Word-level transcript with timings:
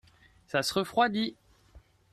ça 0.47 0.63
se 0.63 0.73
refroidit. 0.73 1.35